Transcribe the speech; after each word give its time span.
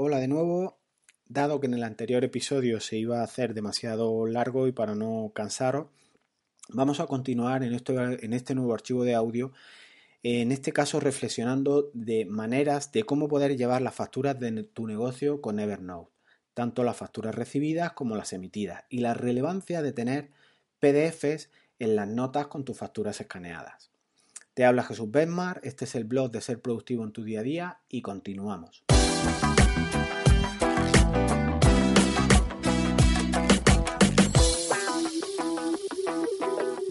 Hola 0.00 0.20
de 0.20 0.28
nuevo. 0.28 0.78
Dado 1.26 1.58
que 1.58 1.66
en 1.66 1.74
el 1.74 1.82
anterior 1.82 2.22
episodio 2.22 2.78
se 2.78 2.96
iba 2.96 3.18
a 3.18 3.24
hacer 3.24 3.52
demasiado 3.52 4.28
largo 4.28 4.68
y 4.68 4.72
para 4.72 4.94
no 4.94 5.32
cansaros, 5.34 5.88
vamos 6.68 7.00
a 7.00 7.08
continuar 7.08 7.64
en, 7.64 7.72
este 8.32 8.54
nuevo 8.54 8.74
archivo 8.74 9.02
de 9.02 9.16
audio, 9.16 9.50
en 10.22 10.52
este 10.52 10.72
caso 10.72 11.00
reflexionando 11.00 11.90
de 11.94 12.26
maneras 12.26 12.92
de 12.92 13.02
cómo 13.02 13.26
poder 13.26 13.56
llevar 13.56 13.82
las 13.82 13.96
facturas 13.96 14.38
de 14.38 14.62
tu 14.62 14.86
negocio 14.86 15.40
con 15.40 15.58
Evernote, 15.58 16.12
tanto 16.54 16.84
las 16.84 16.96
facturas 16.96 17.34
recibidas 17.34 17.90
como 17.90 18.14
las 18.14 18.32
emitidas, 18.32 18.84
y 18.88 18.98
la 18.98 19.14
relevancia 19.14 19.82
de 19.82 19.92
tener 19.92 20.30
PDFs 20.78 21.50
en 21.80 21.96
las 21.96 22.06
notas 22.06 22.46
con 22.46 22.64
tus 22.64 22.78
facturas 22.78 23.20
escaneadas. 23.20 23.90
Te 24.54 24.64
habla 24.64 24.84
Jesús 24.84 25.10
Benmar, 25.10 25.60
este 25.64 25.86
es 25.86 25.96
el 25.96 26.04
blog 26.04 26.30
de 26.30 26.40
Ser 26.40 26.62
Productivo 26.62 27.02
en 27.02 27.10
tu 27.10 27.24
día 27.24 27.40
a 27.40 27.42
día 27.42 27.80
y 27.88 28.00
continuamos. 28.00 28.84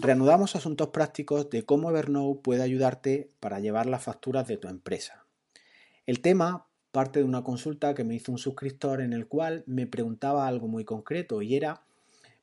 Reanudamos 0.08 0.56
asuntos 0.56 0.88
prácticos 0.88 1.50
de 1.50 1.66
cómo 1.66 1.90
Evernote 1.90 2.40
puede 2.40 2.62
ayudarte 2.62 3.28
para 3.40 3.60
llevar 3.60 3.84
las 3.84 4.04
facturas 4.04 4.48
de 4.48 4.56
tu 4.56 4.66
empresa. 4.66 5.26
El 6.06 6.22
tema 6.22 6.64
parte 6.92 7.18
de 7.18 7.26
una 7.26 7.44
consulta 7.44 7.92
que 7.92 8.04
me 8.04 8.14
hizo 8.14 8.32
un 8.32 8.38
suscriptor 8.38 9.02
en 9.02 9.12
el 9.12 9.26
cual 9.26 9.64
me 9.66 9.86
preguntaba 9.86 10.48
algo 10.48 10.66
muy 10.66 10.86
concreto 10.86 11.42
y 11.42 11.56
era, 11.56 11.82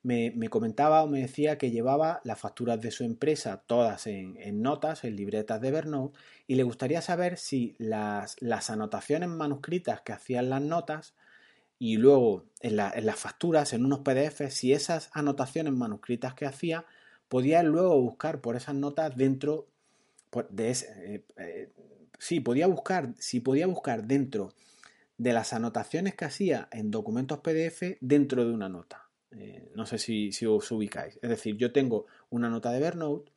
me, 0.04 0.32
comentaba 0.52 1.02
o 1.02 1.08
me 1.08 1.22
decía 1.22 1.58
que 1.58 1.72
llevaba 1.72 2.22
las 2.24 2.40
facturas 2.40 2.80
de 2.82 2.92
su 2.92 3.04
empresa 3.04 3.64
todas 3.66 4.06
en, 4.06 4.62
notas, 4.62 5.04
en 5.04 5.16
libretas 5.16 5.60
de 5.60 5.70
Evernote 5.70 6.20
y 6.46 6.54
le 6.54 6.62
gustaría 6.62 7.02
saber 7.02 7.40
si 7.40 7.76
las, 7.80 8.40
las 8.44 8.70
anotaciones 8.70 9.30
manuscritas 9.30 10.02
que 10.02 10.14
hacían 10.14 10.52
las 10.52 10.62
notas 10.62 11.16
y 11.80 11.98
luego 11.98 12.46
en, 12.60 12.80
en 12.80 13.06
las 13.08 13.20
facturas, 13.20 13.74
en 13.74 13.86
unos 13.86 14.02
PDF, 14.02 14.52
si 14.52 14.72
esas 14.72 15.10
anotaciones 15.14 15.74
manuscritas 15.74 16.36
que 16.36 16.46
hacía 16.46 16.86
podía 17.36 17.62
luego 17.64 18.00
buscar 18.00 18.40
por 18.40 18.56
esas 18.56 18.76
notas 18.76 19.14
dentro 19.18 19.68
de 20.52 20.72
eh, 20.72 21.26
eh, 21.36 21.70
sí, 22.18 22.40
podía 22.40 22.66
buscar, 22.66 23.14
si 23.20 23.42
podía 23.42 23.68
buscar 23.68 24.06
dentro 24.06 24.54
de 25.18 25.34
las 25.34 25.52
anotaciones 25.52 26.16
que 26.16 26.24
hacía 26.24 26.70
en 26.72 26.92
documentos 26.92 27.40
PDF 27.40 27.98
dentro 28.00 28.46
de 28.46 28.54
una 28.54 28.70
nota. 28.70 29.10
Eh, 29.32 29.70
no 29.76 29.86
sé 29.86 29.98
si, 29.98 30.32
si, 30.32 30.46
os 30.46 30.72
ubicáis. 30.72 31.20
Es 31.22 31.30
decir, 31.30 31.58
yo 31.58 31.74
tengo 31.74 32.06
una 32.30 32.50
nota 32.50 32.72
de 32.72 32.78
Evernote, 32.78 33.30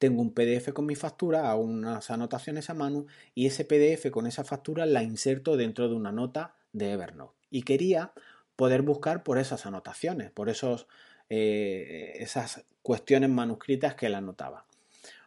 tengo 0.00 0.20
un 0.20 0.34
PDF 0.34 0.72
con 0.72 0.84
mi 0.84 0.96
factura, 0.96 1.52
hago 1.52 1.62
unas 1.62 2.10
anotaciones 2.10 2.68
a 2.68 2.74
mano 2.74 3.06
y 3.32 3.46
ese 3.46 3.64
PDF 3.64 4.10
con 4.10 4.26
esa 4.26 4.42
factura 4.42 4.86
la 4.86 5.04
inserto 5.04 5.56
dentro 5.56 5.88
de 5.88 5.94
una 5.94 6.10
nota 6.10 6.56
de 6.72 6.90
Evernote. 6.90 7.38
Y 7.48 7.62
quería 7.62 8.10
poder 8.56 8.82
buscar 8.82 9.22
por 9.22 9.38
esas 9.38 9.66
anotaciones, 9.66 10.32
por 10.32 10.48
esos 10.48 10.88
eh, 11.30 12.12
esas 12.16 12.64
cuestiones 12.82 13.30
manuscritas 13.30 13.94
que 13.94 14.06
él 14.06 14.14
anotaba. 14.14 14.64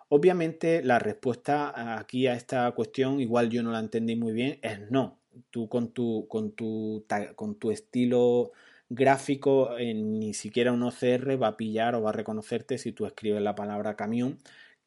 Obviamente 0.10 0.84
la 0.84 1.00
respuesta 1.00 1.98
aquí 1.98 2.28
a 2.28 2.34
esta 2.34 2.70
cuestión, 2.72 3.22
igual 3.22 3.50
yo 3.50 3.64
no 3.64 3.72
la 3.72 3.80
entendí 3.80 4.16
muy 4.16 4.34
bien, 4.34 4.60
es 4.62 4.92
no. 4.92 5.20
Tú 5.50 5.70
con 5.70 5.94
tu, 5.94 6.28
con 6.28 6.52
tu, 6.52 7.06
con 7.36 7.56
tu 7.56 7.72
estilo 7.72 8.52
gráfico, 8.90 9.70
ni 9.80 10.34
siquiera 10.34 10.74
un 10.74 10.84
OCR 10.84 11.42
va 11.42 11.48
a 11.48 11.58
pillar 11.58 11.96
o 11.96 12.02
va 12.02 12.10
a 12.10 12.14
reconocerte 12.14 12.78
si 12.78 12.92
tú 12.92 13.06
escribes 13.06 13.42
la 13.42 13.56
palabra 13.56 13.96
camión, 13.96 14.38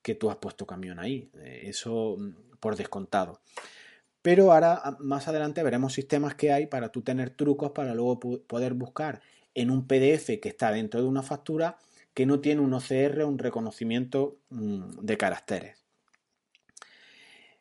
que 0.03 0.15
tú 0.15 0.29
has 0.31 0.37
puesto 0.37 0.67
camión 0.67 0.99
ahí. 0.99 1.31
Eh, 1.39 1.63
eso 1.65 2.17
mm, 2.19 2.59
por 2.61 2.77
descontado. 2.77 3.41
Pero 4.21 4.53
ahora, 4.53 4.97
más 5.01 5.27
adelante, 5.29 5.63
veremos 5.63 5.95
sistemas 5.95 6.35
que 6.35 6.53
hay 6.53 6.67
para 6.67 6.91
tú 6.91 7.03
tener 7.03 7.31
trucos 7.31 7.73
para 7.73 7.95
luego 7.95 8.21
poder 8.21 8.75
buscar 8.75 9.23
en 9.55 9.71
un 9.71 9.87
PDF 9.87 10.41
que 10.41 10.49
está 10.49 10.73
dentro 10.73 11.01
de 11.01 11.07
una 11.07 11.23
factura 11.23 11.79
que 12.13 12.27
no 12.27 12.41
tiene 12.41 12.61
un 12.61 12.73
OCR, 12.73 13.25
un 13.25 13.39
reconocimiento 13.39 14.39
mm, 14.51 15.01
de 15.01 15.17
caracteres. 15.17 15.85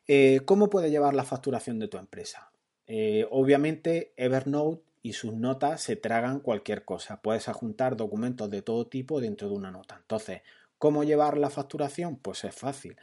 Eh, 0.06 0.40
¿Cómo 0.44 0.70
puede 0.70 0.90
llevar 0.90 1.14
la 1.14 1.24
facturación 1.24 1.78
de 1.78 1.88
tu 1.88 1.96
empresa? 1.96 2.50
Eh, 2.86 3.26
obviamente 3.30 4.12
Evernote 4.16 4.82
y 5.02 5.14
sus 5.14 5.34
notas 5.34 5.82
se 5.82 5.96
tragan 5.96 6.40
cualquier 6.40 6.84
cosa. 6.84 7.20
Puedes 7.20 7.48
adjuntar 7.48 7.96
documentos 7.96 8.50
de 8.50 8.62
todo 8.62 8.86
tipo 8.86 9.20
dentro 9.20 9.48
de 9.48 9.54
una 9.54 9.70
nota. 9.70 9.96
Entonces, 10.00 10.42
¿cómo 10.78 11.04
llevar 11.04 11.38
la 11.38 11.50
facturación? 11.50 12.16
Pues 12.16 12.44
es 12.44 12.54
fácil. 12.54 12.96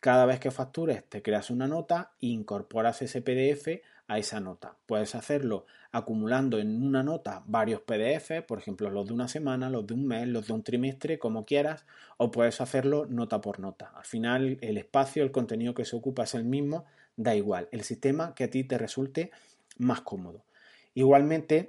Cada 0.00 0.26
vez 0.26 0.40
que 0.40 0.50
factures 0.50 1.04
te 1.08 1.22
creas 1.22 1.50
una 1.50 1.68
nota 1.68 2.12
incorporas 2.20 3.02
ese 3.02 3.22
PDF 3.22 3.82
a 4.12 4.18
esa 4.18 4.40
nota. 4.40 4.76
Puedes 4.84 5.14
hacerlo 5.14 5.64
acumulando 5.90 6.58
en 6.58 6.82
una 6.82 7.02
nota 7.02 7.42
varios 7.46 7.80
PDF, 7.80 8.42
por 8.46 8.58
ejemplo 8.58 8.90
los 8.90 9.06
de 9.06 9.14
una 9.14 9.26
semana, 9.26 9.70
los 9.70 9.86
de 9.86 9.94
un 9.94 10.06
mes, 10.06 10.28
los 10.28 10.46
de 10.46 10.52
un 10.52 10.62
trimestre, 10.62 11.18
como 11.18 11.46
quieras, 11.46 11.86
o 12.18 12.30
puedes 12.30 12.60
hacerlo 12.60 13.06
nota 13.06 13.40
por 13.40 13.58
nota. 13.58 13.90
Al 13.96 14.04
final 14.04 14.58
el 14.60 14.76
espacio, 14.76 15.22
el 15.22 15.32
contenido 15.32 15.72
que 15.72 15.86
se 15.86 15.96
ocupa 15.96 16.24
es 16.24 16.34
el 16.34 16.44
mismo, 16.44 16.84
da 17.16 17.34
igual, 17.34 17.68
el 17.72 17.84
sistema 17.84 18.34
que 18.34 18.44
a 18.44 18.50
ti 18.50 18.64
te 18.64 18.76
resulte 18.76 19.30
más 19.78 20.02
cómodo. 20.02 20.44
Igualmente 20.92 21.68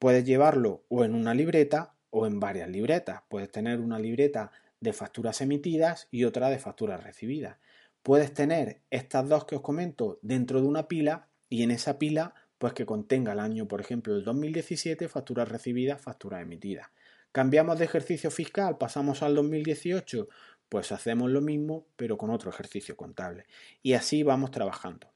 puedes 0.00 0.24
llevarlo 0.24 0.82
o 0.88 1.04
en 1.04 1.14
una 1.14 1.32
libreta 1.32 1.94
o 2.10 2.26
en 2.26 2.40
varias 2.40 2.68
libretas. 2.68 3.22
Puedes 3.28 3.52
tener 3.52 3.78
una 3.78 4.00
libreta 4.00 4.50
de 4.80 4.92
facturas 4.92 5.40
emitidas 5.40 6.08
y 6.10 6.24
otra 6.24 6.50
de 6.50 6.58
facturas 6.58 7.04
recibidas. 7.04 7.58
Puedes 8.02 8.34
tener 8.34 8.80
estas 8.90 9.28
dos 9.28 9.44
que 9.44 9.54
os 9.54 9.62
comento 9.62 10.18
dentro 10.22 10.60
de 10.60 10.66
una 10.66 10.88
pila 10.88 11.28
y 11.54 11.62
en 11.62 11.70
esa 11.70 12.00
pila 12.00 12.34
pues 12.58 12.72
que 12.72 12.84
contenga 12.84 13.32
el 13.32 13.38
año, 13.38 13.68
por 13.68 13.80
ejemplo, 13.80 14.16
el 14.16 14.24
2017, 14.24 15.08
facturas 15.08 15.48
recibidas, 15.48 16.00
facturas 16.00 16.42
emitidas. 16.42 16.88
Cambiamos 17.30 17.78
de 17.78 17.84
ejercicio 17.84 18.32
fiscal, 18.32 18.76
pasamos 18.76 19.22
al 19.22 19.36
2018, 19.36 20.28
pues 20.68 20.90
hacemos 20.90 21.30
lo 21.30 21.40
mismo, 21.40 21.86
pero 21.94 22.18
con 22.18 22.30
otro 22.30 22.50
ejercicio 22.50 22.96
contable. 22.96 23.46
Y 23.84 23.92
así 23.92 24.24
vamos 24.24 24.50
trabajando. 24.50 25.12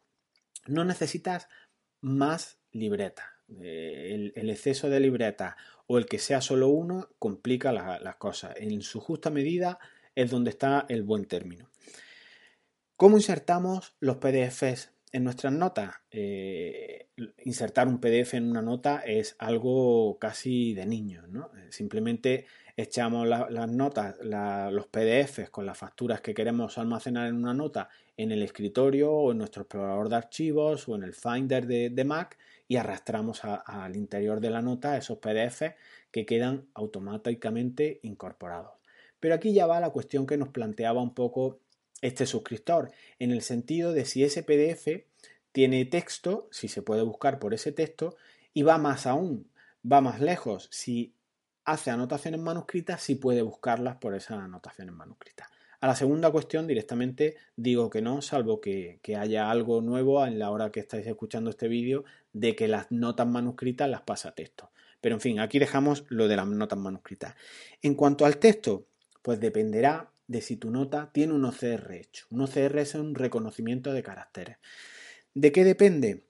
No 0.69 0.85
necesitas 0.85 1.49
más 2.03 2.61
libretas. 2.71 3.27
Eh, 3.61 4.33
el, 4.37 4.51
exceso 4.51 4.89
de 4.89 5.01
libretas 5.01 5.57
o 5.89 5.99
el 5.99 6.07
que 6.07 6.21
sea 6.21 6.41
solo 6.41 6.69
uno 6.69 7.09
complica 7.19 7.73
las 7.73 8.17
cosas. 8.17 8.55
En 8.59 8.81
su 8.83 9.01
justa 9.01 9.31
medida 9.31 9.81
es 10.15 10.31
donde 10.31 10.51
está 10.51 10.87
el 10.89 11.03
buen 11.03 11.25
término. 11.25 11.69
¿Cómo 12.95 13.17
insertamos 13.17 13.97
los 13.99 14.19
PDFs 14.19 14.93
en 15.13 15.25
nuestras 15.25 15.53
notas, 15.53 15.95
eh, 16.11 17.09
insertar 17.45 17.89
un 17.89 18.01
PDF 18.01 18.35
en 18.35 18.51
una 18.51 18.63
nota 18.63 19.01
es 19.05 19.37
algo 19.39 20.19
casi 20.19 20.75
de 20.75 20.87
niños, 20.87 21.29
¿no? 21.29 21.51
Simplemente 21.71 22.47
echamos 22.77 23.27
las 23.27 23.69
notas, 23.69 24.17
los 24.23 24.87
PDFs 24.87 25.51
con 25.51 25.67
las 25.67 25.77
facturas 25.77 26.21
que 26.21 26.33
queremos 26.33 26.79
almacenar 26.79 27.27
en 27.27 27.35
una 27.35 27.53
nota 27.53 27.89
en 28.17 28.31
el 28.31 28.43
escritorio 28.43 29.11
o 29.13 29.33
en 29.33 29.39
nuestro 29.39 29.63
explorador 29.63 30.09
de 30.09 30.17
archivos 30.17 30.89
o 30.89 30.95
en 30.95 31.03
el 31.03 31.13
Finder 31.13 31.67
de, 31.67 32.05
Mac 32.05 32.39
y 32.69 32.77
arrastramos 32.77 33.41
al 33.45 33.97
interior 33.97 34.41
de 34.41 34.51
la 34.51 34.63
nota 34.63 34.97
esos 34.97 35.19
PDFs 35.19 35.75
que 36.13 36.25
quedan 36.25 36.67
automáticamente 36.75 37.99
incorporados. 38.03 38.73
Pero 39.19 39.35
aquí 39.35 39.53
ya 39.53 39.67
va 39.67 39.81
la 39.81 39.91
cuestión 39.91 40.27
que 40.27 40.37
nos 40.37 40.51
planteaba 40.51 41.03
un 41.03 41.15
poco 41.15 41.59
este 42.01 42.27
suscriptor, 42.27 42.91
en 43.19 43.31
el 43.31 43.43
sentido 43.43 43.93
de 43.93 44.05
si 44.05 44.25
ese 44.25 44.43
PDF 44.43 45.05
tiene 45.53 45.85
texto, 45.85 46.49
si 46.51 46.69
se 46.69 46.83
puede 46.83 47.03
buscar 47.03 47.39
por 47.39 47.55
ese 47.55 47.73
texto, 47.73 48.17
y 48.55 48.63
va 48.63 48.79
más 48.79 49.07
aún, 49.07 49.51
va 49.91 50.01
más 50.01 50.21
lejos, 50.21 50.69
si 50.71 51.15
hace 51.65 51.91
anotaciones 51.91 52.41
manuscritas, 52.41 53.03
si 53.03 53.15
puede 53.15 53.43
buscarlas 53.43 53.97
por 53.97 54.15
esas 54.15 54.39
anotaciones 54.39 54.95
manuscritas. 54.95 55.49
A 55.81 55.87
la 55.87 55.95
segunda 55.95 56.31
cuestión 56.31 56.67
directamente 56.67 57.37
digo 57.55 57.89
que 57.89 58.03
no, 58.03 58.21
salvo 58.21 58.61
que, 58.61 58.99
que, 59.03 59.17
haya 59.17 59.51
algo 59.51 59.81
nuevo 59.81 60.25
en 60.27 60.39
la 60.39 60.51
hora 60.51 60.73
que 60.73 60.81
estáis 60.81 61.07
escuchando 61.07 61.51
este 61.51 61.69
vídeo 61.69 62.05
de 62.33 62.57
que 62.57 62.67
las 62.67 62.91
notas 62.91 63.29
manuscritas 63.29 63.89
las 63.89 64.03
pasa 64.03 64.31
a 64.31 64.35
texto. 64.35 64.71
Pero 65.01 65.15
en 65.15 65.21
fin, 65.21 65.39
aquí 65.39 65.59
dejamos 65.61 66.05
lo 66.09 66.27
de 66.27 66.37
las 66.37 66.49
notas 66.49 66.79
manuscritas. 66.79 67.35
En 67.83 67.95
cuanto 67.95 68.25
al 68.25 68.39
texto, 68.39 68.87
pues 69.23 69.39
dependerá 69.39 70.11
de 70.29 70.43
si 70.43 70.57
tu 70.57 70.71
nota 70.71 71.11
tiene 71.13 71.33
un 71.33 71.45
OCR 71.45 71.93
hecho. 71.95 72.27
Un 72.31 72.43
OCR 72.43 72.79
es 72.79 72.95
un 72.95 73.15
reconocimiento 73.15 73.93
de 73.93 74.03
caracteres. 74.03 74.59
¿De 75.35 75.51
qué 75.51 75.65
depende? 75.65 76.25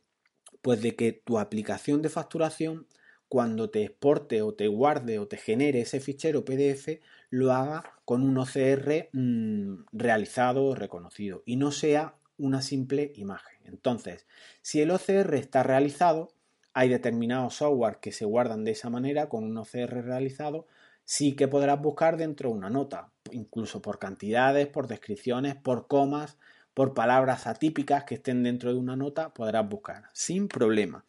Pues 0.63 0.81
de 0.81 0.97
que 0.97 1.13
tu 1.13 1.39
aplicación 1.39 2.01
de 2.01 2.09
facturación, 2.09 2.87
cuando 3.29 3.69
te 3.69 3.85
exporte 3.85 4.41
o 4.41 4.55
te 4.55 4.69
guarde 4.69 5.19
o 5.19 5.29
te 5.29 5.37
genere 5.37 5.83
ese 5.83 6.01
fichero 6.01 6.45
PDF, 6.45 7.01
lo 7.31 7.53
haga 7.53 7.93
con 8.05 8.23
un 8.23 8.39
OCR 8.39 9.11
mm, 9.13 9.85
realizado 9.93 10.65
o 10.65 10.75
reconocido 10.75 11.43
y 11.45 11.57
no 11.57 11.73
sea 11.73 12.15
una 12.39 12.63
simple 12.63 13.13
imagen. 13.17 13.59
Entonces, 13.65 14.27
si 14.63 14.81
el 14.81 14.91
OCR 14.91 15.35
está 15.35 15.63
realizado, 15.63 16.33
hay 16.73 16.89
determinados 16.89 17.57
software 17.57 17.99
que 18.01 18.13
se 18.13 18.25
guardan 18.25 18.65
de 18.65 18.71
esa 18.71 18.89
manera 18.89 19.29
con 19.29 19.45
un 19.45 19.57
OCR 19.59 20.05
realizado, 20.05 20.67
sí 21.09 21.33
que 21.33 21.49
podrás 21.49 21.81
buscar 21.81 22.19
dentro 22.19 22.51
de 22.51 22.57
una 22.57 22.69
nota, 22.69 23.11
incluso 23.33 23.81
por 23.81 23.99
cantidades, 23.99 24.67
por 24.67 24.89
descripciones, 24.89 25.57
por 25.57 25.87
comas, 25.87 26.37
por 26.75 26.93
palabras 26.93 27.47
atípicas 27.47 28.05
que 28.05 28.17
estén 28.17 28.43
dentro 28.43 28.71
de 28.71 28.79
una 28.79 28.95
nota, 28.95 29.33
podrás 29.33 29.67
buscar 29.67 30.11
sin 30.13 30.49
problema. 30.49 31.07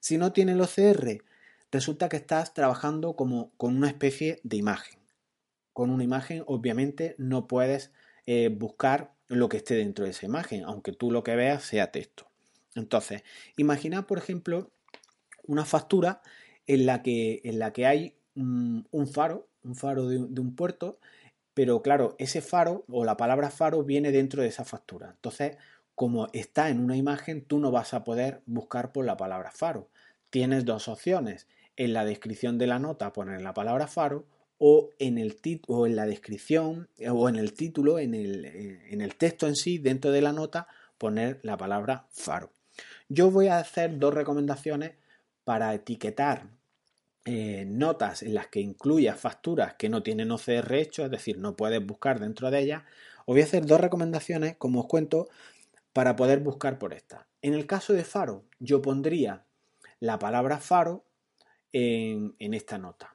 Si 0.00 0.16
no 0.16 0.32
tiene 0.32 0.52
el 0.52 0.60
OCR, 0.62 1.22
resulta 1.70 2.08
que 2.08 2.16
estás 2.16 2.54
trabajando 2.54 3.14
como 3.14 3.52
con 3.58 3.76
una 3.76 3.88
especie 3.88 4.40
de 4.42 4.56
imagen. 4.56 4.98
Con 5.74 5.90
una 5.90 6.02
imagen, 6.02 6.44
obviamente, 6.46 7.14
no 7.18 7.46
puedes 7.46 7.92
eh, 8.24 8.48
buscar 8.48 9.12
lo 9.28 9.50
que 9.50 9.58
esté 9.58 9.74
dentro 9.74 10.06
de 10.06 10.12
esa 10.12 10.24
imagen, 10.24 10.64
aunque 10.64 10.92
tú 10.92 11.10
lo 11.10 11.22
que 11.22 11.36
veas 11.36 11.62
sea 11.62 11.92
texto. 11.92 12.26
Entonces, 12.74 13.22
imagina, 13.58 14.06
por 14.06 14.16
ejemplo, 14.16 14.70
una 15.46 15.66
factura 15.66 16.22
en 16.66 16.86
la 16.86 17.02
que, 17.02 17.42
en 17.44 17.58
la 17.58 17.74
que 17.74 17.84
hay 17.84 18.16
un, 18.34 19.08
faro, 19.12 19.48
un 19.62 19.74
faro 19.74 20.08
de, 20.08 20.18
un 20.18 20.54
puerto, 20.56 20.98
pero 21.54 21.82
claro, 21.82 22.14
ese 22.18 22.40
faro 22.40 22.84
o 22.88 23.04
la 23.04 23.16
palabra 23.16 23.50
faro 23.50 23.84
viene 23.84 24.12
dentro 24.12 24.42
de 24.42 24.48
esa 24.48 24.64
factura. 24.64 25.10
Entonces, 25.10 25.56
como 25.94 26.28
está 26.32 26.70
en 26.70 26.80
una 26.80 26.96
imagen, 26.96 27.44
tú 27.44 27.58
no 27.58 27.70
vas 27.70 27.94
a 27.94 28.04
poder 28.04 28.42
buscar 28.46 28.92
por 28.92 29.04
la 29.04 29.16
palabra 29.16 29.50
faro. 29.50 29.88
Tienes 30.30 30.64
dos 30.64 30.88
opciones. 30.88 31.46
En 31.76 31.92
la 31.92 32.04
descripción 32.04 32.58
de 32.58 32.66
la 32.66 32.78
nota 32.78 33.12
poner 33.12 33.40
la 33.40 33.54
palabra 33.54 33.86
faro 33.86 34.26
o 34.58 34.90
en, 34.98 35.18
el 35.18 35.38
o 35.66 35.86
en 35.86 35.96
la 35.96 36.06
descripción 36.06 36.88
o 37.10 37.28
en 37.28 37.36
el 37.36 37.52
título, 37.54 37.98
en 37.98 38.14
el 38.14 39.14
texto 39.16 39.46
en 39.46 39.56
sí, 39.56 39.78
dentro 39.78 40.10
de 40.10 40.22
la 40.22 40.32
nota, 40.32 40.68
poner 40.98 41.40
la 41.42 41.56
palabra 41.56 42.06
faro. 42.10 42.52
Yo 43.08 43.30
voy 43.30 43.48
a 43.48 43.58
hacer 43.58 43.98
dos 43.98 44.14
recomendaciones 44.14 44.92
para 45.44 45.74
etiquetar 45.74 46.46
eh, 47.24 47.64
notas 47.68 48.22
en 48.22 48.34
las 48.34 48.48
que 48.48 48.60
incluya 48.60 49.14
facturas 49.14 49.74
que 49.74 49.88
no 49.88 50.02
tienen 50.02 50.32
OCR 50.32 50.74
hecho, 50.74 51.04
es 51.04 51.10
decir, 51.10 51.38
no 51.38 51.54
puedes 51.54 51.84
buscar 51.84 52.18
dentro 52.18 52.50
de 52.50 52.58
ellas, 52.58 52.82
os 53.26 53.34
voy 53.34 53.42
a 53.42 53.44
hacer 53.44 53.64
dos 53.64 53.80
recomendaciones, 53.80 54.56
como 54.56 54.80
os 54.80 54.86
cuento, 54.86 55.28
para 55.92 56.16
poder 56.16 56.40
buscar 56.40 56.78
por 56.78 56.92
esta. 56.92 57.28
En 57.40 57.54
el 57.54 57.66
caso 57.66 57.92
de 57.92 58.04
faro, 58.04 58.44
yo 58.58 58.82
pondría 58.82 59.44
la 60.00 60.18
palabra 60.18 60.58
faro 60.58 61.04
en, 61.72 62.34
esta 62.40 62.78
nota. 62.78 63.14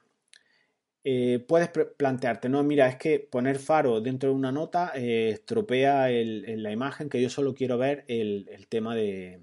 Eh, 1.04 1.44
puedes 1.46 1.68
plantearte, 1.68 2.48
no, 2.48 2.62
mira, 2.62 2.88
es 2.88 2.96
que 2.96 3.20
poner 3.20 3.58
faro 3.58 4.00
dentro 4.00 4.30
de 4.30 4.36
una 4.36 4.52
nota 4.52 4.92
eh, 4.94 5.30
estropea 5.30 6.08
la 6.10 6.72
imagen 6.72 7.08
que 7.08 7.20
yo 7.20 7.30
solo 7.30 7.54
quiero 7.54 7.78
ver 7.78 8.04
el, 8.08 8.66
tema 8.68 8.94
de, 8.94 9.42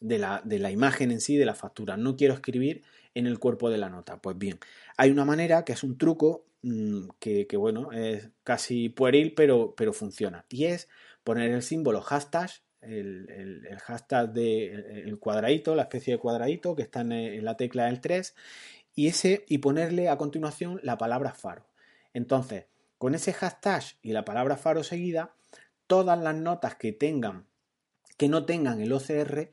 de, 0.00 0.18
la, 0.18 0.42
de 0.44 0.58
la 0.58 0.70
imagen 0.70 1.10
en 1.10 1.20
sí, 1.20 1.36
de 1.36 1.46
la 1.46 1.54
factura. 1.54 1.96
No 1.96 2.16
quiero 2.16 2.34
escribir 2.34 2.82
en 3.14 3.26
el 3.26 3.38
cuerpo 3.38 3.70
de 3.70 3.78
la 3.78 3.88
nota. 3.88 4.20
Pues 4.20 4.36
bien, 4.36 4.58
hay 4.96 5.10
una 5.10 5.24
manera 5.24 5.64
que 5.64 5.72
es 5.72 5.82
un 5.82 5.96
truco 5.96 6.44
mm, 6.62 7.08
que, 7.18 7.48
bueno, 7.56 7.90
es 7.92 8.28
casi 8.44 8.90
pueril, 8.90 9.34
pero, 9.34 9.74
pero 9.74 9.92
funciona. 9.92 10.44
Y 10.50 10.66
es 10.66 10.88
poner 11.24 11.50
el 11.50 11.62
símbolo 11.62 12.02
hashtag, 12.02 12.50
el, 12.82 13.66
hashtag 13.84 14.32
del 14.32 15.18
cuadradito, 15.18 15.74
la 15.74 15.82
especie 15.82 16.14
de 16.14 16.20
cuadradito 16.20 16.76
que 16.76 16.82
está 16.82 17.00
en, 17.00 17.44
la 17.44 17.56
tecla 17.56 17.86
del 17.86 18.00
3, 18.00 18.34
y, 18.94 19.08
ese, 19.08 19.44
y 19.48 19.58
ponerle 19.58 20.08
a 20.08 20.18
continuación 20.18 20.78
la 20.82 20.98
palabra 20.98 21.32
faro. 21.32 21.66
Entonces, 22.12 22.66
con 22.98 23.14
ese 23.14 23.32
hashtag 23.32 23.82
y 24.02 24.12
la 24.12 24.24
palabra 24.24 24.56
faro 24.56 24.84
seguida, 24.84 25.34
todas 25.86 26.18
las 26.18 26.34
notas 26.34 26.76
que 26.76 26.92
tengan, 26.92 27.46
que 28.18 28.28
no 28.28 28.44
tengan 28.44 28.80
el 28.80 28.92
OCR, 28.92 29.50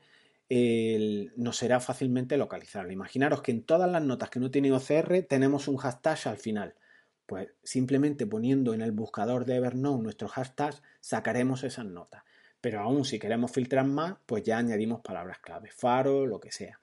no 0.48 1.52
será 1.52 1.80
fácilmente 1.80 2.36
localizable. 2.36 2.92
Imaginaros 2.92 3.42
que 3.42 3.52
en 3.52 3.62
todas 3.62 3.90
las 3.90 4.02
notas 4.02 4.30
que 4.30 4.40
no 4.40 4.50
tienen 4.50 4.72
OCR 4.72 5.22
tenemos 5.28 5.68
un 5.68 5.76
hashtag 5.76 6.18
al 6.26 6.36
final. 6.36 6.74
Pues 7.26 7.48
simplemente 7.62 8.26
poniendo 8.26 8.74
en 8.74 8.82
el 8.82 8.92
buscador 8.92 9.46
de 9.46 9.56
Evernote 9.56 10.02
nuestro 10.02 10.28
hashtag 10.28 10.74
sacaremos 11.00 11.64
esas 11.64 11.86
notas. 11.86 12.22
Pero 12.60 12.80
aún 12.80 13.04
si 13.04 13.18
queremos 13.18 13.50
filtrar 13.50 13.86
más, 13.86 14.16
pues 14.26 14.42
ya 14.42 14.58
añadimos 14.58 15.00
palabras 15.00 15.38
clave, 15.38 15.70
faro, 15.70 16.26
lo 16.26 16.40
que 16.40 16.52
sea. 16.52 16.80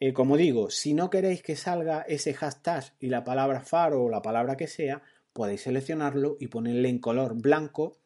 Eh, 0.00 0.12
como 0.12 0.36
digo, 0.36 0.68
si 0.68 0.94
no 0.94 1.10
queréis 1.10 1.42
que 1.42 1.54
salga 1.54 2.02
ese 2.02 2.34
hashtag 2.34 2.92
y 2.98 3.06
la 3.06 3.22
palabra 3.22 3.60
faro 3.60 4.02
o 4.02 4.10
la 4.10 4.20
palabra 4.20 4.56
que 4.56 4.66
sea, 4.66 5.02
podéis 5.32 5.62
seleccionarlo 5.62 6.36
y 6.40 6.48
ponerle 6.48 6.88
en 6.88 6.98
color 6.98 7.40
blanco 7.40 7.96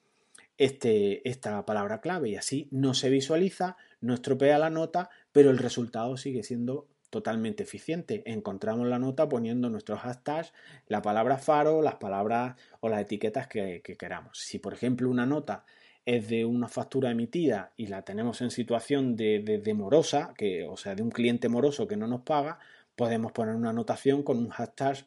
este, 0.58 1.26
esta 1.28 1.64
palabra 1.64 2.00
clave 2.00 2.30
y 2.30 2.36
así 2.36 2.68
no 2.70 2.94
se 2.94 3.10
visualiza, 3.10 3.76
no 4.00 4.14
estropea 4.14 4.58
la 4.58 4.70
nota, 4.70 5.10
pero 5.32 5.50
el 5.50 5.58
resultado 5.58 6.16
sigue 6.16 6.42
siendo 6.42 6.88
totalmente 7.10 7.62
eficiente. 7.62 8.22
Encontramos 8.26 8.86
la 8.86 8.98
nota 8.98 9.28
poniendo 9.28 9.70
nuestros 9.70 10.00
hashtags, 10.00 10.52
la 10.88 11.02
palabra 11.02 11.38
faro, 11.38 11.82
las 11.82 11.96
palabras 11.96 12.56
o 12.80 12.88
las 12.88 13.00
etiquetas 13.00 13.46
que, 13.46 13.82
queramos. 13.98 14.38
Si 14.38 14.58
por 14.58 14.74
ejemplo 14.74 15.08
una 15.08 15.26
nota 15.26 15.64
es 16.04 16.28
de 16.28 16.44
una 16.44 16.68
factura 16.68 17.10
emitida 17.10 17.72
y 17.76 17.86
la 17.86 18.02
tenemos 18.02 18.40
en 18.40 18.50
situación 18.50 19.16
de, 19.16 19.74
morosa, 19.74 20.34
que, 20.36 20.64
o 20.64 20.76
sea, 20.76 20.94
de 20.94 21.02
un 21.02 21.10
cliente 21.10 21.48
moroso 21.48 21.88
que 21.88 21.96
no 21.96 22.06
nos 22.06 22.20
paga, 22.20 22.58
podemos 22.94 23.32
poner 23.32 23.54
una 23.54 23.70
anotación 23.70 24.22
con 24.22 24.38
un 24.38 24.50
hashtag 24.50 25.06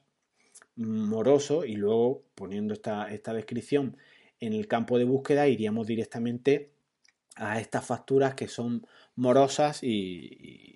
moroso 0.76 1.64
y 1.66 1.76
luego 1.76 2.24
poniendo 2.36 2.74
esta, 2.74 3.12
esta 3.14 3.34
descripción 3.34 3.98
en 4.40 4.54
el 4.54 4.68
campo 4.68 4.98
de 4.98 5.04
búsqueda 5.04 5.48
iríamos 5.48 5.88
directamente 5.88 6.72
a 7.40 7.60
estas 7.60 7.86
facturas 7.86 8.36
que 8.36 8.48
son 8.48 8.86
morosas 9.16 9.80
y, 9.82 10.76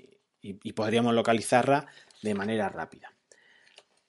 podríamos 0.76 1.14
localizarlas 1.14 1.86
de 2.22 2.34
manera 2.34 2.70
rápida. 2.70 3.14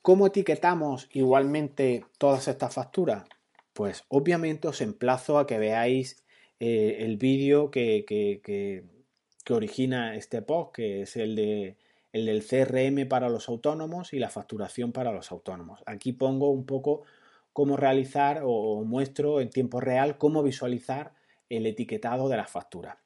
¿Cómo 0.02 0.26
etiquetamos 0.26 1.08
igualmente 1.12 2.04
todas 2.18 2.48
estas 2.48 2.74
facturas? 2.74 3.24
Pues 3.72 4.04
obviamente 4.08 4.68
os 4.68 4.80
emplazo 4.80 5.38
a 5.38 5.46
que 5.46 5.58
veáis 5.58 6.24
eh, 6.60 6.98
el 7.00 7.16
vídeo 7.16 7.70
que, 7.70 8.84
origina 9.50 10.14
este 10.14 10.42
post, 10.42 10.74
que 10.74 11.02
es 11.02 11.16
el, 11.16 11.36
de, 11.36 11.76
el 12.12 12.26
del 12.26 12.44
CRM 12.44 13.08
para 13.08 13.28
los 13.28 13.48
autónomos 13.48 14.12
y 14.12 14.18
la 14.18 14.30
facturación 14.30 14.92
para 14.92 15.12
los 15.12 15.30
autónomos. 15.32 15.82
Aquí 15.86 16.12
pongo 16.12 16.50
un 16.50 16.66
poco 16.66 17.02
cómo 17.52 17.76
realizar 17.76 18.42
o 18.44 18.82
muestro 18.84 19.40
en 19.40 19.50
tiempo 19.50 19.80
real 19.80 20.18
cómo 20.18 20.42
visualizar 20.42 21.12
el 21.56 21.66
etiquetado 21.66 22.28
de 22.28 22.36
las 22.36 22.50
facturas. 22.50 22.96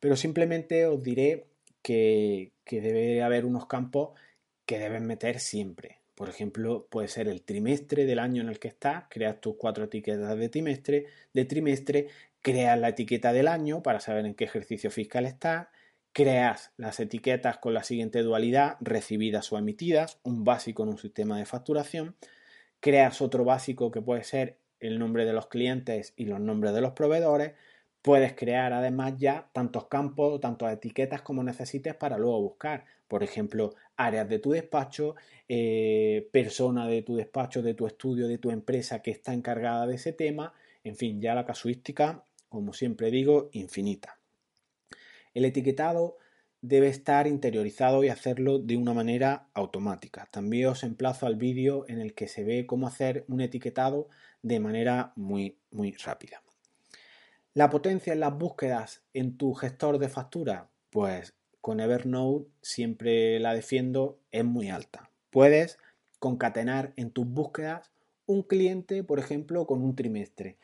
Pero 0.00 0.16
simplemente 0.16 0.86
os 0.86 1.02
diré 1.02 1.46
que, 1.82 2.52
debe 2.70 3.22
haber 3.22 3.44
unos 3.44 3.66
campos 3.66 4.18
que 4.66 4.78
deben 4.78 5.06
meter 5.06 5.40
siempre. 5.40 5.98
Por 6.14 6.28
ejemplo, 6.28 6.86
puede 6.90 7.08
ser 7.08 7.28
el 7.28 7.42
trimestre 7.42 8.04
del 8.06 8.18
año 8.18 8.42
en 8.42 8.48
el 8.48 8.58
que 8.58 8.68
estás, 8.68 9.04
creas 9.08 9.40
tus 9.40 9.56
cuatro 9.56 9.84
etiquetas 9.84 10.36
de 10.38 10.48
trimestre, 10.48 11.06
de 11.32 11.44
trimestre, 11.44 12.08
creas 12.40 12.78
la 12.78 12.90
etiqueta 12.90 13.32
del 13.32 13.48
año 13.48 13.82
para 13.82 14.00
saber 14.00 14.26
en 14.26 14.34
qué 14.34 14.44
ejercicio 14.44 14.90
fiscal 14.90 15.26
estás, 15.26 15.68
creas 16.12 16.72
las 16.76 17.00
etiquetas 17.00 17.58
con 17.58 17.74
la 17.74 17.82
siguiente 17.82 18.22
dualidad, 18.22 18.76
recibidas 18.80 19.52
o 19.52 19.58
emitidas, 19.58 20.18
un 20.22 20.44
básico 20.44 20.82
en 20.82 20.90
un 20.90 20.98
sistema 20.98 21.38
de 21.38 21.46
facturación, 21.46 22.16
creas 22.80 23.22
otro 23.22 23.44
básico 23.44 23.90
que 23.90 24.02
puede 24.02 24.24
ser 24.24 24.58
el 24.80 24.98
nombre 24.98 25.24
de 25.24 25.32
los 25.32 25.46
clientes 25.46 26.12
y 26.16 26.26
los 26.26 26.40
nombres 26.40 26.74
de 26.74 26.80
los 26.80 26.92
proveedores, 26.92 27.52
Puedes 28.02 28.34
crear 28.34 28.72
además 28.72 29.14
ya 29.16 29.48
tantos 29.52 29.86
campos, 29.86 30.40
tantas 30.40 30.72
etiquetas 30.72 31.22
como 31.22 31.44
necesites 31.44 31.94
para 31.94 32.18
luego 32.18 32.40
buscar. 32.40 32.84
Por 33.06 33.22
ejemplo, 33.22 33.74
áreas 33.96 34.28
de 34.28 34.40
tu 34.40 34.50
despacho, 34.50 35.14
eh, 35.48 36.28
persona 36.32 36.88
de 36.88 37.02
tu 37.02 37.14
despacho, 37.14 37.62
de 37.62 37.74
tu 37.74 37.86
estudio, 37.86 38.26
de 38.26 38.38
tu 38.38 38.50
empresa 38.50 39.02
que 39.02 39.12
está 39.12 39.32
encargada 39.32 39.86
de 39.86 39.94
ese 39.94 40.12
tema. 40.12 40.52
En 40.82 40.96
fin, 40.96 41.20
ya 41.20 41.34
la 41.36 41.46
casuística, 41.46 42.24
como 42.48 42.72
siempre 42.72 43.12
digo, 43.12 43.50
infinita. 43.52 44.18
El 45.32 45.44
etiquetado 45.44 46.18
debe 46.60 46.88
estar 46.88 47.28
interiorizado 47.28 48.02
y 48.02 48.08
hacerlo 48.08 48.58
de 48.58 48.76
una 48.76 48.94
manera 48.94 49.48
automática. 49.54 50.28
También 50.30 50.68
os 50.68 50.82
emplazo 50.82 51.26
al 51.26 51.36
vídeo 51.36 51.84
en 51.88 52.00
el 52.00 52.14
que 52.14 52.26
se 52.26 52.42
ve 52.42 52.66
cómo 52.66 52.88
hacer 52.88 53.24
un 53.28 53.40
etiquetado 53.40 54.08
de 54.42 54.58
manera 54.58 55.12
muy, 55.14 55.58
muy 55.70 55.92
rápida. 55.92 56.42
La 57.54 57.68
potencia 57.68 58.14
en 58.14 58.20
las 58.20 58.38
búsquedas 58.38 59.02
en 59.12 59.36
tu 59.36 59.52
gestor 59.52 59.98
de 59.98 60.08
factura, 60.08 60.70
pues 60.88 61.34
con 61.60 61.80
Evernote 61.80 62.46
siempre 62.62 63.38
la 63.40 63.52
defiendo, 63.52 64.18
es 64.30 64.42
muy 64.42 64.70
alta. 64.70 65.10
Puedes 65.28 65.78
concatenar 66.18 66.94
en 66.96 67.10
tus 67.10 67.26
búsquedas 67.26 67.92
un 68.24 68.42
cliente, 68.42 69.04
por 69.04 69.18
ejemplo, 69.18 69.66
con 69.66 69.82
un 69.82 69.94
trimestre. 69.94 70.56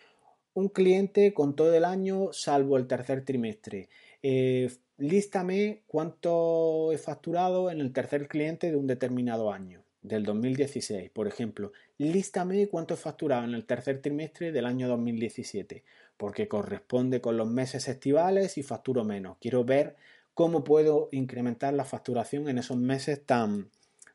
Un 0.54 0.70
cliente 0.70 1.34
con 1.34 1.54
todo 1.54 1.74
el 1.74 1.84
año 1.84 2.32
salvo 2.32 2.78
el 2.78 2.86
tercer 2.86 3.22
trimestre. 3.22 3.90
Eh, 4.22 4.72
lístame 4.96 5.82
cuánto 5.86 6.90
he 6.90 6.96
facturado 6.96 7.70
en 7.70 7.80
el 7.80 7.92
tercer 7.92 8.28
cliente 8.28 8.70
de 8.70 8.76
un 8.78 8.86
determinado 8.86 9.52
año, 9.52 9.82
del 10.00 10.24
2016, 10.24 11.10
por 11.10 11.28
ejemplo. 11.28 11.70
Lístame 11.98 12.66
cuánto 12.68 12.94
he 12.94 12.96
facturado 12.96 13.44
en 13.44 13.52
el 13.52 13.66
tercer 13.66 14.00
trimestre 14.00 14.52
del 14.52 14.64
año 14.64 14.88
2017 14.88 15.84
porque 16.18 16.48
corresponde 16.48 17.22
con 17.22 17.38
los 17.38 17.48
meses 17.48 17.88
estivales 17.88 18.58
y 18.58 18.62
facturo 18.62 19.04
menos. 19.04 19.38
Quiero 19.40 19.64
ver 19.64 19.96
cómo 20.34 20.64
puedo 20.64 21.08
incrementar 21.12 21.72
la 21.72 21.84
facturación 21.84 22.48
en 22.48 22.58
esos 22.58 22.76
meses 22.76 23.24
tan, 23.24 23.70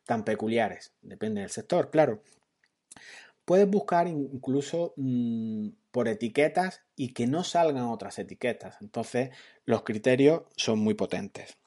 tan 0.05 0.23
peculiares. 0.23 0.93
Depende 1.01 1.41
del 1.41 1.49
sector, 1.49 1.89
claro. 1.89 2.21
Puedes 3.45 3.69
buscar 3.69 4.07
incluso 4.07 4.93
mm, 4.97 5.69
por 5.91 6.07
etiquetas 6.07 6.81
y 6.95 7.13
que 7.13 7.25
no 7.25 7.43
salgan 7.43 7.85
otras 7.85 8.19
etiquetas. 8.19 8.77
Entonces, 8.81 9.31
los 9.65 9.83
criterios 9.83 10.43
son 10.55 10.79
muy 10.79 10.93
potentes. 10.93 11.57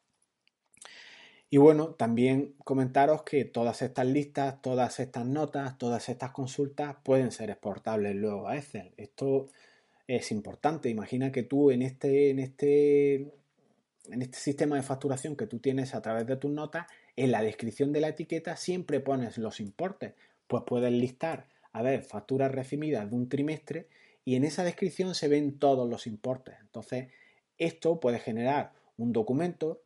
Y 1.49 1.59
bueno, 1.59 1.95
también 1.95 2.55
comentaros 2.64 3.23
que 3.23 3.45
todas 3.45 3.81
estas 3.83 4.07
listas, 4.07 4.61
todas 4.62 5.00
estas 5.00 5.25
notas, 5.25 5.78
todas 5.78 6.09
estas 6.09 6.33
consultas 6.33 6.97
pueden 7.05 7.31
ser 7.31 7.50
exportables 7.50 8.16
luego 8.16 8.49
a 8.49 8.57
Excel. 8.57 8.93
Esto 8.97 9.49
es 10.06 10.30
importante. 10.32 10.88
Imagina 10.88 11.32
que 11.32 11.42
tú 11.42 11.70
en 11.70 11.82
este, 11.82 12.30
en 12.30 12.38
este, 12.38 13.14
en 13.14 14.22
este 14.22 14.38
sistema 14.38 14.76
de 14.76 14.82
facturación 14.82 15.36
que 15.36 15.46
tú 15.46 15.58
tienes 15.58 15.94
a 15.94 16.02
través 16.02 16.26
de 16.26 16.36
tus 16.36 16.50
notas, 16.50 16.86
en 17.16 17.32
la 17.32 17.42
descripción 17.42 17.92
de 17.92 18.00
la 18.00 18.08
etiqueta 18.08 18.56
siempre 18.56 19.00
pones 19.00 19.38
los 19.38 19.60
importes. 19.60 20.14
Pues 20.46 20.62
puedes 20.66 20.92
listar, 20.92 21.48
a 21.72 21.82
ver, 21.82 22.02
facturas 22.02 22.52
recibidas 22.52 23.10
de 23.10 23.16
un 23.16 23.28
trimestre 23.28 23.88
y 24.25 24.36
en 24.36 24.44
esa 24.44 24.64
descripción 24.64 25.14
se 25.14 25.28
ven 25.28 25.58
todos 25.58 25.88
los 25.88 26.06
importes. 26.06 26.56
Entonces, 26.60 27.08
esto 27.58 28.00
puede 28.00 28.18
generar 28.18 28.72
un 28.96 29.12
documento 29.12 29.82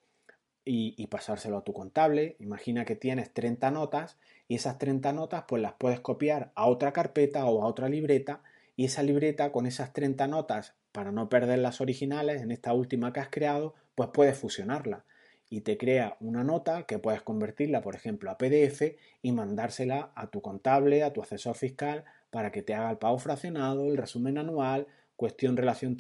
y, 0.65 1.07
pasárselo 1.09 1.59
a 1.59 1.65
tu 1.65 1.73
contable. 1.73 2.37
Imagina 2.39 2.85
que 2.85 2.95
tienes 2.95 3.33
30 3.33 3.71
notas 3.71 4.19
y 4.47 4.55
esas 4.55 4.79
30 4.79 5.13
notas 5.13 5.45
pues 5.49 5.61
las 5.61 5.73
puedes 5.73 6.01
copiar 6.01 6.53
a 6.55 6.67
otra 6.67 6.93
carpeta 6.93 7.45
o 7.47 7.63
a 7.63 7.67
otra 7.67 7.89
libreta 7.89 8.43
y 8.81 8.87
esa 8.87 9.03
libreta 9.03 9.53
con 9.53 9.67
esas 9.67 9.93
30 9.93 10.27
notas 10.27 10.73
para 10.91 11.13
no 11.13 11.29
perder 11.29 11.59
las 11.59 11.83
originales 11.83 12.41
en 12.41 12.51
esta 12.51 12.73
última 12.73 13.13
que 13.13 13.21
has 13.21 13.29
creado 13.29 13.75
pues 13.95 14.09
puedes 14.11 14.39
fusionarla 14.39 15.05
y 15.51 15.61
te 15.61 15.77
crea 15.77 16.17
una 16.19 16.45
nota 16.45 16.85
que 16.85 16.99
puedes 16.99 17.21
convertirla 17.21 17.83
por 17.83 17.95
ejemplo 17.95 18.31
a 18.31 18.39
PDF 18.39 18.97
y 19.21 19.33
mandársela 19.33 20.13
a 20.15 20.31
tu 20.31 20.41
contable, 20.41 21.03
a 21.03 21.13
tu 21.13 21.21
asesor 21.21 21.57
fiscal 21.57 22.05
para 22.31 22.51
que 22.51 22.63
te 22.63 22.73
haga 22.73 22.91
el 22.91 22.97
pago 22.97 23.19
fraccionado, 23.19 23.87
el 23.87 23.99
resumen 23.99 24.39
anual, 24.39 24.87
cuestión, 25.15 25.59
relación, 25.59 25.99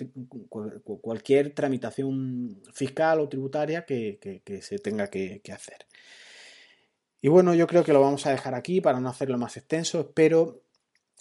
cualquier 1.02 1.54
tramitación 1.54 2.62
fiscal 2.72 3.20
o 3.20 3.28
tributaria 3.28 3.84
que, 3.84 4.40
se 4.62 4.78
tenga 4.78 5.08
que, 5.08 5.42
hacer. 5.52 5.84
Y 7.20 7.28
bueno, 7.28 7.52
yo 7.52 7.66
creo 7.66 7.84
que 7.84 7.92
lo 7.92 8.00
vamos 8.00 8.24
a 8.24 8.30
dejar 8.30 8.54
aquí 8.54 8.80
para 8.80 9.00
no 9.00 9.10
hacerlo 9.10 9.36
más 9.36 9.58
extenso. 9.58 10.00
Espero 10.00 10.62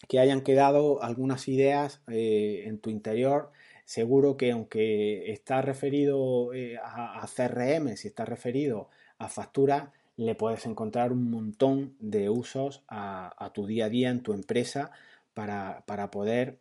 que 0.07 0.19
hayan 0.19 0.41
quedado 0.41 1.03
algunas 1.03 1.47
ideas 1.47 2.01
eh, 2.07 2.63
en 2.65 2.79
tu 2.79 2.89
interior. 2.89 3.51
Seguro 3.85 4.37
que 4.37 4.51
aunque 4.51 5.31
está 5.31 5.61
referido 5.61 6.53
eh, 6.53 6.77
a, 6.81 7.27
CRM, 7.27 7.95
si 7.97 8.07
está 8.07 8.25
referido 8.25 8.89
a 9.17 9.29
factura, 9.29 9.93
le 10.15 10.35
puedes 10.35 10.65
encontrar 10.65 11.11
un 11.11 11.29
montón 11.29 11.95
de 11.99 12.29
usos 12.29 12.83
a, 12.87 13.51
tu 13.53 13.65
día 13.65 13.85
a 13.85 13.89
día 13.89 14.09
en 14.09 14.21
tu 14.21 14.33
empresa 14.33 14.91
para, 15.33 15.83
para 15.85 16.11
poder 16.11 16.59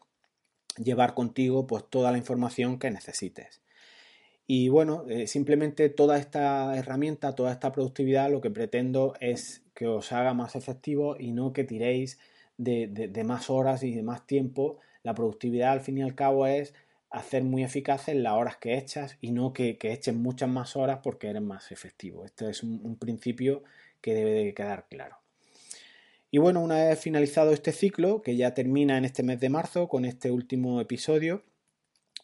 llevar 0.77 1.15
contigo 1.15 1.67
pues 1.67 1.85
toda 1.89 2.13
la 2.13 2.19
información 2.19 2.79
que 2.79 2.91
necesites. 2.91 3.61
Y 4.51 4.71
bueno, 4.71 5.05
eh, 5.09 5.27
simplemente 5.27 5.91
toda 5.91 6.17
esta 6.17 6.75
herramienta, 6.75 7.35
toda 7.35 7.53
esta 7.53 7.71
productividad, 7.71 8.31
lo 8.31 8.41
que 8.41 8.51
pretendo 8.51 9.13
es 9.21 9.63
que 9.75 9.87
os 9.87 10.11
haga 10.13 10.33
más 10.33 10.57
efectivo 10.57 11.17
y 11.19 11.33
no 11.33 11.53
que 11.53 11.65
tiréis 11.65 12.19
de, 12.59 13.25
más 13.25 13.49
horas 13.49 13.83
y 13.83 13.95
de 13.95 14.03
más 14.03 14.27
tiempo. 14.27 14.79
La 15.03 15.15
productividad 15.15 15.73
al 15.73 15.81
fin 15.81 15.99
y 15.99 16.03
al 16.03 16.15
cabo 16.15 16.47
es 16.47 16.75
hacer 17.11 17.43
muy 17.43 17.65
eficaces 17.65 18.15
las 18.17 18.35
horas 18.35 18.59
que 18.59 18.77
echas 18.77 19.17
y 19.23 19.31
no 19.31 19.55
que, 19.55 19.79
que 19.79 19.93
eches 19.93 20.15
muchas 20.15 20.51
más 20.51 20.77
horas 20.77 21.01
porque 21.03 21.29
eres 21.29 21.43
más 21.43 21.73
efectivo. 21.73 22.27
Este 22.27 22.51
es 22.51 22.63
un, 22.63 22.81
un 22.85 22.97
principio 22.97 23.63
que 24.03 24.15
debe 24.15 24.33
de 24.33 24.55
quedar 24.55 24.87
claro. 24.89 25.17
Y 26.31 26.39
bueno, 26.39 26.61
una 26.61 26.85
vez 26.85 27.01
finalizado 27.01 27.53
este 27.53 27.73
ciclo, 27.73 28.21
que 28.21 28.37
ya 28.37 28.53
termina 28.53 28.99
en 28.99 29.07
este 29.07 29.23
mes 29.23 29.41
de 29.41 29.49
marzo 29.49 29.89
con 29.89 30.05
este 30.05 30.31
último 30.31 30.79
episodio 30.81 31.43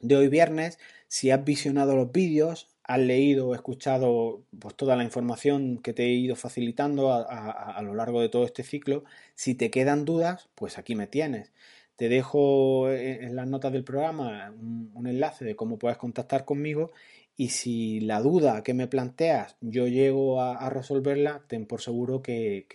de 0.00 0.16
hoy 0.16 0.28
viernes, 0.28 0.78
si 1.08 1.30
has 1.30 1.42
visionado 1.42 1.96
los 1.96 2.12
vídeos, 2.12 2.68
has 2.84 2.98
leído 2.98 3.48
o 3.48 3.54
escuchado 3.54 4.42
pues, 4.58 4.74
toda 4.76 4.96
la 4.96 5.04
información 5.04 5.78
que 5.78 5.92
te 5.92 6.04
he 6.04 6.12
ido 6.12 6.36
facilitando 6.36 7.12
a, 7.12 7.80
lo 7.82 7.94
largo 7.94 8.20
de 8.20 8.28
todo 8.28 8.44
este 8.44 8.62
ciclo, 8.62 9.04
si 9.34 9.54
te 9.54 9.70
quedan 9.70 10.04
dudas, 10.04 10.48
pues 10.54 10.78
aquí 10.78 10.94
me 10.94 11.06
tienes. 11.06 11.52
Te 11.96 12.08
dejo 12.08 12.90
en 12.90 13.36
las 13.36 13.46
notas 13.46 13.72
del 13.72 13.84
programa 13.84 14.52
un 14.58 15.06
enlace 15.06 15.44
de 15.44 15.56
cómo 15.56 15.78
puedes 15.78 15.96
contactar 15.96 16.44
conmigo 16.44 16.92
y 17.36 17.48
si 17.48 18.00
la 18.00 18.20
duda 18.20 18.62
que 18.62 18.74
me 18.74 18.86
planteas 18.86 19.56
yo 19.60 19.88
llego 19.88 20.40
a, 20.40 20.70
resolverla, 20.70 21.42
ten 21.48 21.66
por 21.66 21.80
seguro 21.80 22.22
que, 22.22 22.66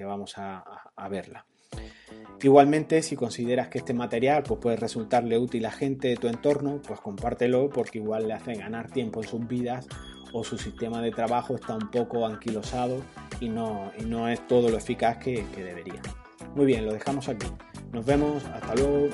vamos 0.00 0.34
a, 0.36 1.08
verla. 1.10 1.46
Igualmente, 2.42 3.02
si 3.02 3.16
consideras 3.16 3.68
que 3.68 3.78
este 3.78 3.94
material 3.94 4.42
pues, 4.42 4.60
puede 4.60 4.76
resultarle 4.76 5.38
útil 5.38 5.64
a 5.66 5.70
gente 5.70 6.08
de 6.08 6.16
tu 6.16 6.28
entorno, 6.28 6.80
pues 6.86 7.00
compártelo 7.00 7.70
porque 7.70 7.98
igual 7.98 8.28
le 8.28 8.34
hace 8.34 8.54
ganar 8.54 8.90
tiempo 8.90 9.22
en 9.22 9.28
sus 9.28 9.46
vidas 9.48 9.88
o 10.32 10.44
su 10.44 10.58
sistema 10.58 11.00
de 11.00 11.10
trabajo 11.12 11.54
está 11.54 11.74
un 11.74 11.90
poco 11.90 12.26
anquilosado 12.26 13.02
y 13.40 13.48
no, 13.48 13.90
y 13.98 14.04
no 14.04 14.28
es 14.28 14.46
todo 14.46 14.68
lo 14.68 14.76
eficaz 14.76 15.16
que, 15.18 15.46
que 15.54 15.64
debería. 15.64 16.00
Muy 16.54 16.66
bien, 16.66 16.84
lo 16.84 16.92
dejamos 16.92 17.28
aquí. 17.28 17.46
Nos 17.92 18.04
vemos, 18.04 18.44
hasta 18.44 18.74
luego. 18.74 19.08